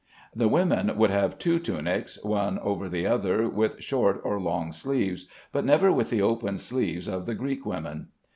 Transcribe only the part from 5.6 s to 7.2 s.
never with the open sleeves